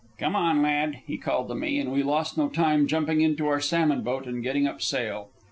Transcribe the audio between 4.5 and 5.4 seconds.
up sail.